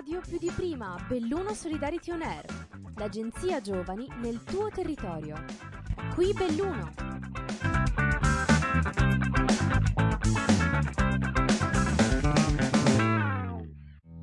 [0.00, 2.44] radio più di prima, Belluno Solidarity On Air,
[2.96, 5.44] l'agenzia giovani nel tuo territorio.
[6.14, 6.90] Qui Belluno.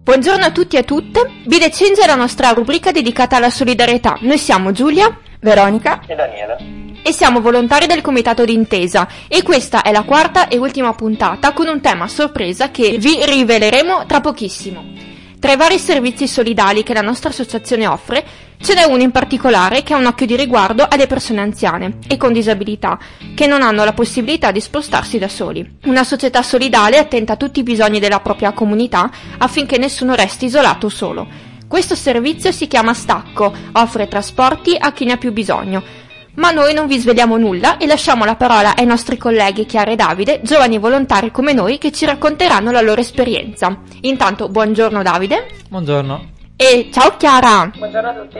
[0.01, 4.17] Buongiorno a tutti e a tutte, Bide Change è la nostra rubrica dedicata alla solidarietà.
[4.21, 7.01] Noi siamo Giulia, Veronica e Daniele.
[7.03, 11.67] e siamo volontari del Comitato d'Intesa e questa è la quarta e ultima puntata con
[11.67, 14.96] un tema a sorpresa che vi riveleremo tra pochissimo.
[15.39, 18.25] Tra i vari servizi solidali che la nostra associazione offre,
[18.59, 22.17] ce n'è uno in particolare che ha un occhio di riguardo alle persone anziane e
[22.17, 22.97] con disabilità,
[23.35, 25.77] che non hanno la possibilità di spostarsi da soli.
[25.83, 30.87] Una società solidale attenta a tutti i bisogni della propria comunità affinché nessuno resti isolato
[30.87, 31.27] o solo.
[31.67, 36.06] Questo servizio si chiama Stacco, offre trasporti a chi ne ha più bisogno.
[36.37, 39.95] Ma noi non vi sveliamo nulla e lasciamo la parola ai nostri colleghi Chiara e
[39.95, 43.75] Davide, giovani volontari come noi, che ci racconteranno la loro esperienza.
[44.01, 45.47] Intanto, buongiorno Davide.
[45.67, 46.29] Buongiorno.
[46.55, 47.71] E ciao Chiara!
[47.75, 48.39] Buongiorno a tutti.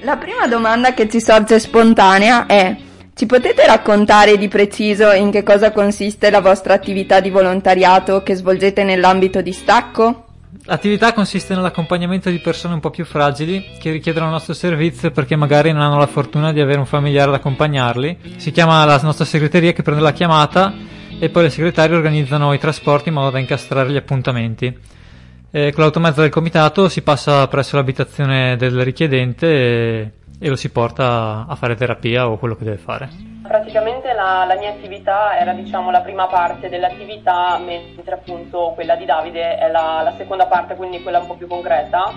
[0.00, 2.74] La prima domanda che ci sorge spontanea è
[3.14, 8.34] ci potete raccontare di preciso in che cosa consiste la vostra attività di volontariato che
[8.34, 10.23] svolgete nell'ambito di Stacco?
[10.62, 15.36] L'attività consiste nell'accompagnamento di persone un po' più fragili che richiedono il nostro servizio perché
[15.36, 18.36] magari non hanno la fortuna di avere un familiare ad accompagnarli.
[18.36, 20.72] Si chiama la nostra segreteria che prende la chiamata
[21.18, 24.66] e poi le segretarie organizzano i trasporti in modo da incastrare gli appuntamenti.
[25.50, 30.70] E con l'automezzo del comitato si passa presso l'abitazione del richiedente e, e lo si
[30.70, 33.08] porta a fare terapia o quello che deve fare.
[33.42, 39.04] Praticamente la, la mia attività era diciamo la prima parte dell'attività, mentre appunto quella di
[39.04, 42.12] Davide è la, la seconda parte, quindi quella un po' più concreta.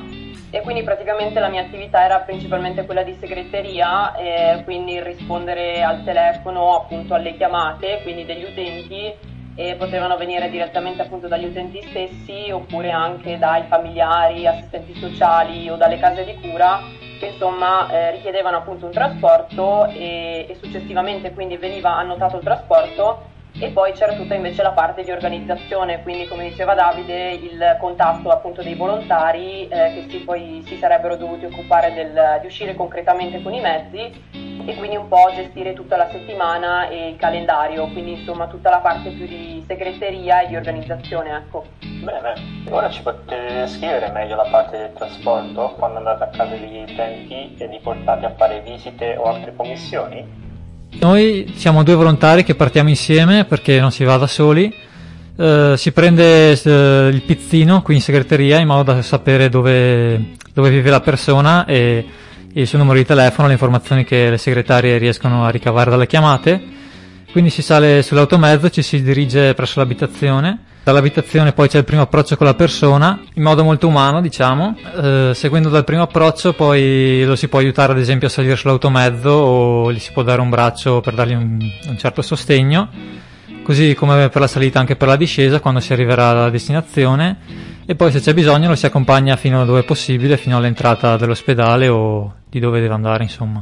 [0.49, 6.05] E quindi praticamente la mia attività era principalmente quella di segreteria, eh, quindi rispondere al
[6.05, 9.13] telefono appunto alle chiamate, quindi degli utenti
[9.59, 15.75] e potevano venire direttamente appunto dagli utenti stessi oppure anche dai familiari, assistenti sociali o
[15.75, 16.79] dalle case di cura
[17.17, 23.35] che insomma eh, richiedevano appunto un trasporto e, e successivamente quindi veniva annotato il trasporto
[23.59, 28.29] e poi c'era tutta invece la parte di organizzazione, quindi come diceva Davide il contatto
[28.29, 33.41] appunto dei volontari eh, che si, poi si sarebbero dovuti occupare del, di uscire concretamente
[33.41, 38.19] con i mezzi e quindi un po' gestire tutta la settimana e il calendario, quindi
[38.19, 41.65] insomma tutta la parte più di segreteria e di organizzazione ecco.
[41.79, 42.33] Bene,
[42.69, 47.55] ora ci potete descrivere meglio la parte del trasporto quando andate a casa degli utenti
[47.57, 50.46] e li portate a fare visite o altre commissioni?
[50.99, 54.73] Noi siamo due volontari che partiamo insieme perché non si va da soli.
[55.35, 60.69] Eh, si prende eh, il pizzino qui in segreteria in modo da sapere dove, dove
[60.69, 62.05] vive la persona e
[62.53, 66.59] il suo numero di telefono, le informazioni che le segretarie riescono a ricavare dalle chiamate.
[67.31, 70.59] Quindi si sale sull'automezzo, ci si dirige presso l'abitazione.
[70.87, 74.77] Dall'abitazione poi c'è il primo approccio con la persona, in modo molto umano, diciamo.
[75.03, 79.29] Eh, seguendo dal primo approccio poi lo si può aiutare ad esempio a salire sull'automezzo
[79.29, 81.59] o gli si può dare un braccio per dargli un,
[81.89, 82.87] un certo sostegno.
[83.63, 87.39] Così come per la salita anche per la discesa quando si arriverà alla destinazione
[87.85, 91.17] e poi se c'è bisogno lo si accompagna fino a dove è possibile, fino all'entrata
[91.17, 93.61] dell'ospedale o di dove deve andare, insomma.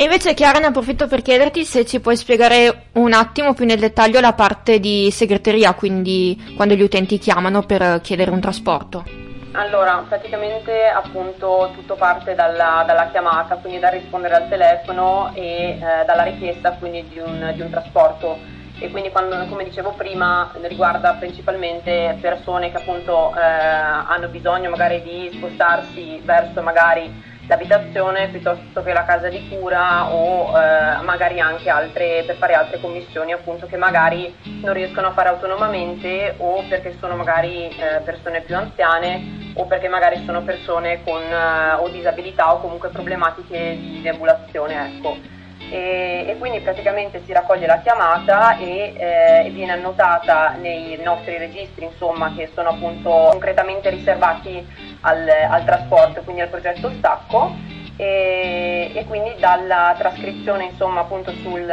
[0.00, 3.78] E invece Chiara ne approfitto per chiederti se ci puoi spiegare un attimo più nel
[3.78, 9.04] dettaglio la parte di segreteria, quindi quando gli utenti chiamano per chiedere un trasporto.
[9.52, 16.04] Allora, praticamente appunto tutto parte dalla, dalla chiamata, quindi dal rispondere al telefono e eh,
[16.06, 18.38] dalla richiesta quindi di un, di un trasporto
[18.78, 25.02] e quindi quando, come dicevo prima riguarda principalmente persone che appunto eh, hanno bisogno magari
[25.02, 31.68] di spostarsi verso magari l'abitazione piuttosto che la casa di cura o eh, magari anche
[31.68, 36.96] altre, per fare altre commissioni appunto che magari non riescono a fare autonomamente o perché
[37.00, 42.54] sono magari eh, persone più anziane o perché magari sono persone con eh, o disabilità
[42.54, 45.39] o comunque problematiche di deambulazione ecco
[45.70, 51.84] e, e, quindi praticamente si raccoglie la chiamata e, eh, viene annotata nei nostri registri
[51.84, 54.66] insomma che sono appunto concretamente riservati
[55.02, 57.78] al, al trasporto quindi al progetto stacco.
[57.96, 61.70] E, e quindi dalla trascrizione insomma appunto sul,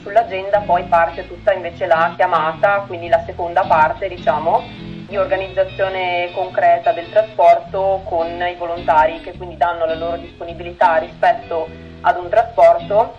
[0.00, 4.62] sull'agenda poi parte tutta invece la chiamata quindi la seconda parte diciamo
[5.06, 11.68] di organizzazione concreta del trasporto con i volontari che quindi danno la loro disponibilità rispetto
[12.00, 13.14] ad un trasporto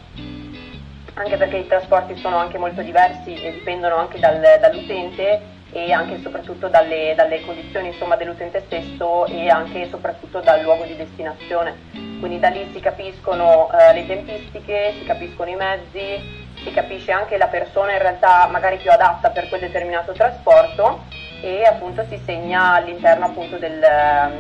[1.18, 6.16] anche perché i trasporti sono anche molto diversi e dipendono anche dal, dall'utente e anche
[6.16, 10.96] e soprattutto dalle, dalle condizioni insomma, dell'utente stesso e anche e soprattutto dal luogo di
[10.96, 11.76] destinazione.
[11.92, 17.38] Quindi da lì si capiscono eh, le tempistiche, si capiscono i mezzi, si capisce anche
[17.38, 21.04] la persona in realtà magari più adatta per quel determinato trasporto
[21.42, 23.80] e appunto si segna all'interno appunto del,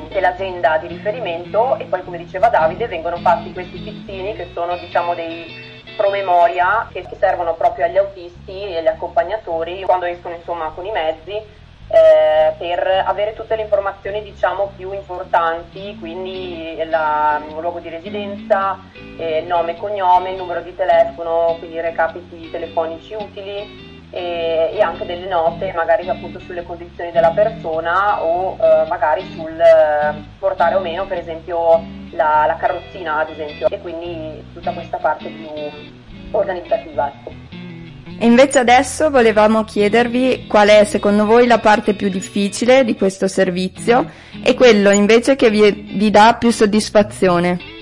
[0.09, 5.13] dell'azienda di riferimento e poi come diceva Davide vengono fatti questi pizzini che sono diciamo
[5.13, 5.65] dei
[5.95, 11.65] promemoria che servono proprio agli autisti e agli accompagnatori quando escono insomma con i mezzi
[11.89, 18.77] eh, per avere tutte le informazioni diciamo più importanti, quindi la, il luogo di residenza,
[19.17, 25.05] eh, nome e cognome, il numero di telefono, quindi recapiti telefonici utili e, e, anche
[25.05, 30.79] delle note magari appunto sulle condizioni della persona o eh, magari sul eh, portare o
[30.79, 35.49] meno per esempio la, la, carrozzina ad esempio e quindi tutta questa parte più
[36.31, 37.07] organizzativa.
[37.07, 37.31] Ecco.
[38.19, 43.27] E invece adesso volevamo chiedervi qual è secondo voi la parte più difficile di questo
[43.27, 44.09] servizio
[44.41, 47.76] e quello invece che vi, vi dà più soddisfazione.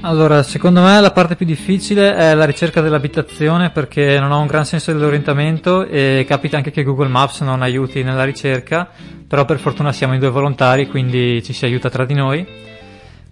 [0.00, 4.46] Allora, secondo me la parte più difficile è la ricerca dell'abitazione perché non ho un
[4.46, 8.88] gran senso dell'orientamento e capita anche che Google Maps non aiuti nella ricerca,
[9.28, 12.44] però per fortuna siamo in due volontari, quindi ci si aiuta tra di noi.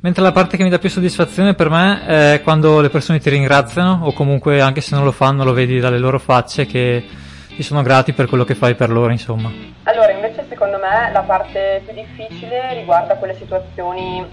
[0.02, 3.28] Mentre la parte che mi dà più soddisfazione per me è quando le persone ti
[3.28, 7.04] ringraziano o comunque anche se non lo fanno lo vedi dalle loro facce che
[7.48, 9.50] ti sono grati per quello che fai per loro, insomma.
[9.82, 14.24] Allora, invece secondo me la parte più difficile riguarda quelle situazioni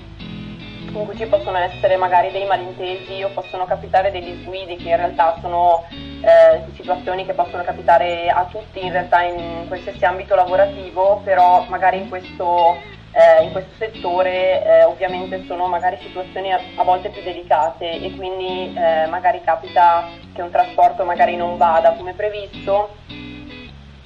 [0.87, 4.95] in cui ci possono essere magari dei malintesi o possono capitare degli sguidi che in
[4.95, 11.21] realtà sono eh, situazioni che possono capitare a tutti in realtà in qualsiasi ambito lavorativo,
[11.23, 12.77] però magari in questo,
[13.11, 18.15] eh, in questo settore eh, ovviamente sono magari situazioni a, a, volte più delicate e
[18.15, 22.95] quindi eh, magari capita che un trasporto magari non vada come previsto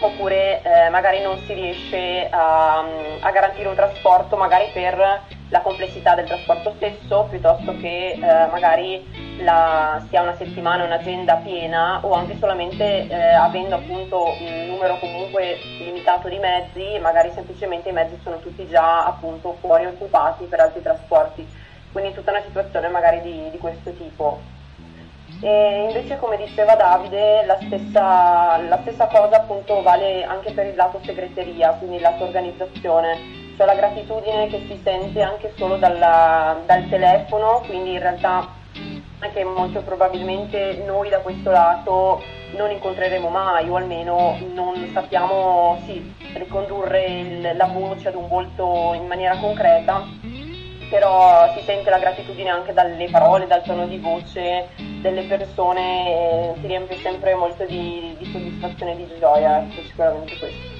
[0.03, 2.83] oppure eh, magari non si riesce a,
[3.19, 8.19] a garantire un trasporto magari per la complessità del trasporto stesso piuttosto che eh,
[8.51, 9.05] magari
[9.39, 15.57] la, si una settimana un'azienda piena o anche solamente eh, avendo appunto un numero comunque
[15.79, 20.81] limitato di mezzi magari semplicemente i mezzi sono tutti già appunto fuori occupati per altri
[20.81, 21.45] trasporti.
[21.91, 24.39] Quindi tutta una situazione magari di, di questo tipo.
[25.41, 30.75] E invece come diceva Davide la stessa, la stessa cosa appunto vale anche per il
[30.75, 36.61] lato segreteria quindi il lato organizzazione cioè la gratitudine che si sente anche solo dalla,
[36.65, 38.59] dal telefono, quindi in realtà
[39.19, 42.21] anche molto probabilmente noi da questo lato
[42.55, 48.93] non incontreremo mai o almeno non sappiamo sì, ricondurre il, la voce ad un volto
[48.93, 50.05] in maniera concreta,
[50.89, 54.69] però si sente la gratitudine anche dalle parole, dal tono di voce
[55.01, 60.37] delle persone e si riempie sempre molto di, di soddisfazione e di gioia, ecco, sicuramente
[60.37, 60.70] questo.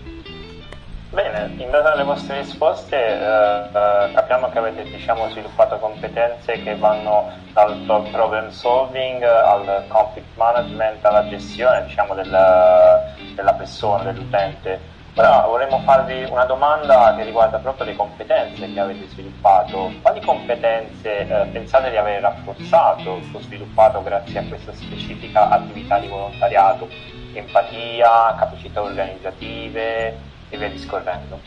[1.12, 6.78] Bene, in base alle vostre risposte eh, eh, capiamo che avete diciamo, sviluppato competenze che
[6.78, 7.76] vanno dal
[8.14, 14.80] problem solving al conflict management alla gestione diciamo, della, della persona, dell'utente.
[15.16, 19.92] Ora vorremmo farvi una domanda che riguarda proprio le competenze che avete sviluppato.
[20.02, 26.08] Quali competenze eh, pensate di aver rafforzato o sviluppato grazie a questa specifica attività di
[26.08, 26.88] volontariato?
[27.34, 31.40] Empatia, capacità organizzative, e via discorrendo.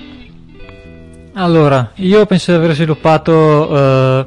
[1.34, 4.26] Allora, io penso di aver sviluppato, eh,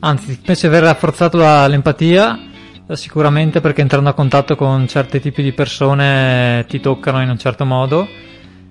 [0.00, 2.38] anzi, penso di aver rafforzato la, l'empatia,
[2.86, 7.38] eh, sicuramente perché entrando a contatto con certi tipi di persone ti toccano in un
[7.38, 8.08] certo modo,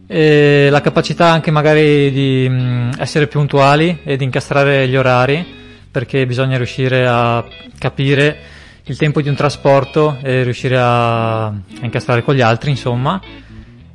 [0.07, 5.45] e la capacità anche magari di mm, essere puntuali e di incastrare gli orari,
[5.91, 7.45] perché bisogna riuscire a
[7.77, 8.37] capire
[8.83, 13.21] il tempo di un trasporto e riuscire a, a incastrare con gli altri, insomma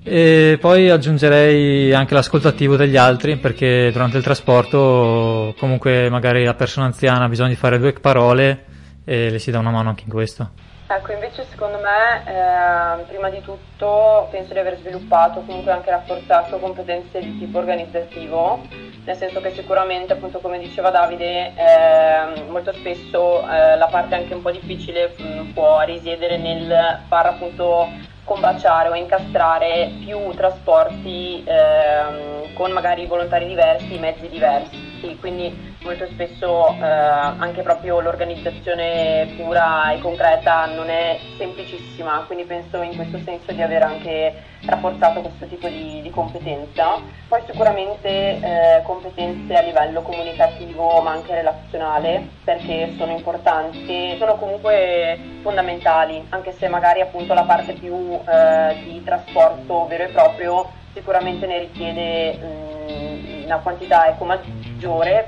[0.06, 6.52] e poi aggiungerei anche l'ascolto attivo degli altri perché durante il trasporto comunque magari la
[6.52, 8.64] persona anziana ha bisogno di fare due parole
[9.06, 10.50] e le si dà una mano anche in questo.
[10.86, 16.58] Ecco, invece secondo me, eh, prima di tutto, penso di aver sviluppato, comunque anche rafforzato
[16.58, 18.60] competenze di tipo organizzativo,
[19.04, 24.34] nel senso che sicuramente, appunto, come diceva Davide, eh, molto spesso eh, la parte anche
[24.34, 27.88] un po' difficile mh, mm, può risiedere nel far appunto
[28.24, 36.68] combaciare o incastrare più trasporti ehm, con magari volontari diversi, mezzi diversi, quindi molto spesso
[36.68, 43.52] eh, anche proprio l'organizzazione pura e concreta non è semplicissima, quindi penso in questo senso
[43.52, 47.00] di aver anche rafforzato questo tipo di, di competenza.
[47.28, 55.18] Poi sicuramente eh, competenze a livello comunicativo ma anche relazionale perché sono importanti, sono comunque
[55.42, 61.46] fondamentali, anche se magari appunto la parte più eh, di trasporto vero e proprio sicuramente
[61.46, 64.63] ne richiede mh, una quantità ecco, maggiore,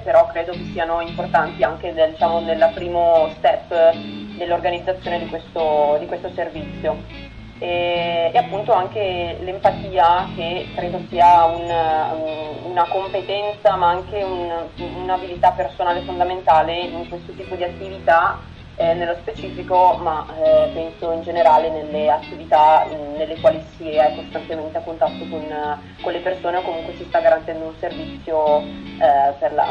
[0.03, 3.95] però credo che siano importanti anche nel, diciamo, nel primo step
[4.37, 6.97] dell'organizzazione di questo, di questo servizio.
[7.59, 15.53] e, e appunto anche l'empatia che credo sia un, una competenza ma anche un, un'abilità
[15.53, 18.38] personale fondamentale in questo tipo di attività
[18.76, 24.14] eh, nello specifico, ma eh, penso in generale nelle attività in, nelle quali si è
[24.14, 25.45] costantemente a contatto con,
[26.02, 29.66] con, le persone o comunque si sta garantendo un servizio eh, per, la,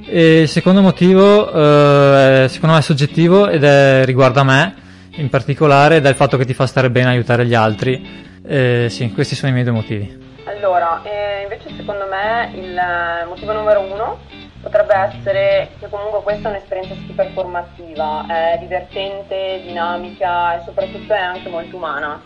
[0.06, 4.82] E il secondo motivo, eh, secondo me è soggettivo ed è riguarda me
[5.16, 8.32] in particolare dal fatto che ti fa stare bene aiutare gli altri.
[8.46, 10.22] Eh, sì, questi sono i miei due motivi.
[10.44, 12.80] Allora, eh, invece secondo me il
[13.28, 14.18] motivo numero uno
[14.60, 21.18] potrebbe essere che comunque questa è un'esperienza super formativa, è divertente, dinamica e soprattutto è
[21.18, 22.22] anche molto umana.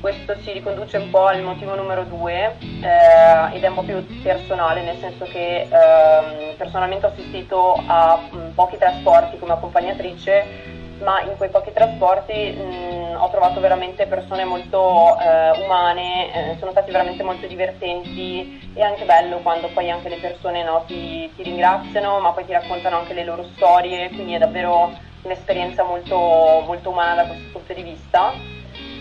[0.00, 4.04] Questo si riconduce un po' al motivo numero due eh, ed è un po' più
[4.22, 11.20] personale, nel senso che eh, personalmente ho assistito a mh, pochi trasporti come accompagnatrice ma
[11.22, 16.70] in quei pochi trasporti mh, mm, ho trovato veramente persone molto eh, umane, eh, sono
[16.70, 21.42] stati veramente molto divertenti e anche bello quando poi anche le persone no, ti, ti,
[21.42, 26.90] ringraziano ma poi ti raccontano anche le loro storie, quindi è davvero un'esperienza molto, molto
[26.90, 28.32] umana da questo punto di vista.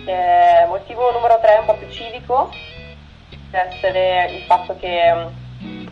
[0.05, 2.49] Eh, motivo numero tre, un po' più civico,
[3.51, 5.09] essere il fatto che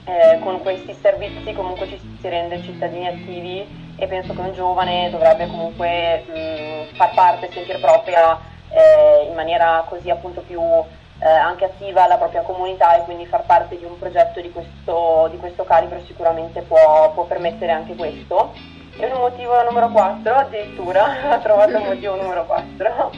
[0.05, 5.09] eh, con questi servizi comunque ci si rende cittadini attivi e penso che un giovane
[5.09, 8.37] dovrebbe comunque mh, far parte, sentire propria
[8.69, 13.45] eh, in maniera così appunto più eh, anche attiva la propria comunità e quindi far
[13.45, 18.53] parte di un progetto di questo, di questo calibro sicuramente può, può, permettere anche questo.
[18.95, 23.11] E un motivo numero 4, addirittura, ho trovato il motivo numero 4,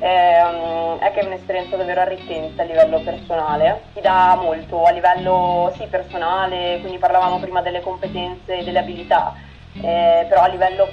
[0.00, 5.72] ehm, è che è un'esperienza davvero arricchente a livello personale, ti dà molto a livello
[5.76, 9.32] sì personale, quindi parlavamo prima delle competenze e delle abilità,
[9.74, 10.88] eh, però a livello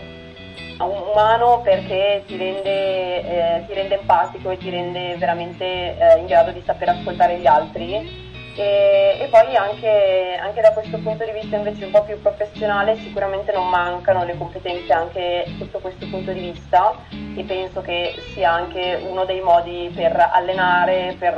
[0.85, 6.51] umano perché ti rende, eh, ti rende, empatico e ti rende veramente eh, in grado
[6.51, 8.25] di saper ascoltare gli altri.
[8.55, 12.97] E, e poi anche, anche, da questo punto di vista invece un po' più professionale
[12.97, 16.95] sicuramente non mancano le competenze anche sotto questo punto di vista
[17.35, 21.35] e penso che sia anche uno dei modi per allenare, per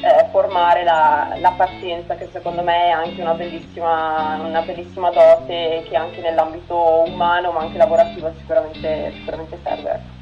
[0.00, 5.84] eh, formare la, la, pazienza che secondo me è anche una bellissima, una bellissima dote
[5.88, 10.18] che anche nell'ambito umano ma anche lavorativo sicuramente, sicuramente serve.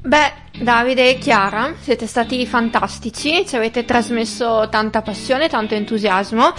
[0.00, 6.52] Beh, Davide e Chiara, siete stati fantastici, ci avete trasmesso tanta passione, tanto entusiasmo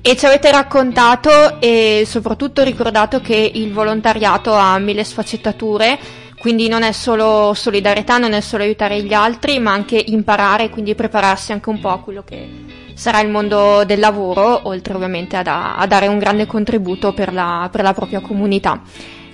[0.00, 5.98] e ci avete raccontato e soprattutto ricordato che il volontariato ha mille sfaccettature
[6.42, 10.96] quindi non è solo solidarietà, non è solo aiutare gli altri, ma anche imparare, quindi
[10.96, 12.48] prepararsi anche un po' a quello che
[12.94, 17.32] sarà il mondo del lavoro, oltre ovviamente a, da, a dare un grande contributo per
[17.32, 18.82] la, per la propria comunità.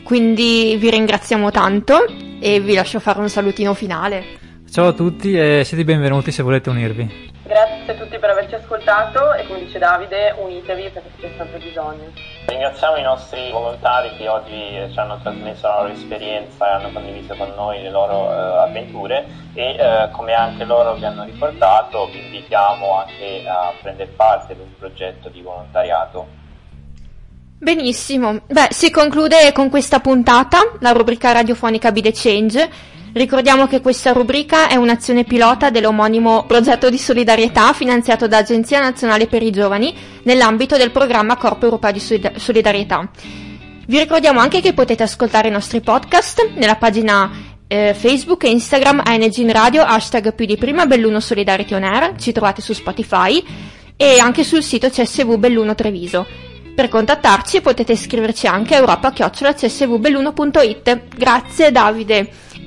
[0.05, 2.05] Quindi vi ringraziamo tanto
[2.41, 4.25] e vi lascio fare un salutino finale.
[4.71, 7.33] Ciao a tutti e siete benvenuti se volete unirvi.
[7.43, 12.38] Grazie a tutti per averci ascoltato e come dice Davide unitevi perché c'è sempre bisogno.
[12.49, 17.35] Ringraziamo i nostri volontari che oggi ci hanno trasmesso la loro esperienza e hanno condiviso
[17.35, 22.25] con noi le loro uh, avventure e uh, come anche loro vi hanno ricordato vi
[22.25, 26.26] invitiamo anche a prendere parte ad un progetto di volontariato.
[27.59, 32.71] Benissimo, beh si conclude con questa puntata, la rubrica radiofonica Be Change
[33.19, 39.27] Ricordiamo che questa rubrica è un'azione pilota dell'omonimo progetto di solidarietà finanziato da Agenzia Nazionale
[39.27, 43.11] per i Giovani nell'ambito del programma Corpo Europeo di Solidarietà.
[43.89, 47.29] Vi ricordiamo anche che potete ascoltare i nostri podcast nella pagina
[47.67, 52.15] eh, Facebook e Instagram ANG in Radio, hashtag più di prima Belluno Solidarity On Air,
[52.21, 53.45] ci trovate su Spotify
[53.97, 56.25] e anche sul sito CSV Belluno Treviso.
[56.73, 61.01] Per contattarci potete scriverci anche a europa.csvbelluno.it.
[61.17, 62.47] Grazie Davide